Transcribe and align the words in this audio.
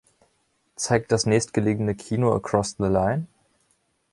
Zeigt 0.77 1.11
das 1.11 1.27
nächstgelegene 1.27 1.93
Kino 1.93 2.33
Across 2.33 2.77
the 2.79 2.85
Line? 2.85 3.27